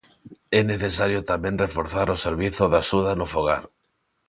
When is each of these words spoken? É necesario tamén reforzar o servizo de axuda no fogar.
É 0.59 0.61
necesario 0.71 1.19
tamén 1.31 1.61
reforzar 1.65 2.07
o 2.15 2.21
servizo 2.25 2.63
de 2.71 2.77
axuda 2.83 3.11
no 3.19 3.27
fogar. 3.33 3.63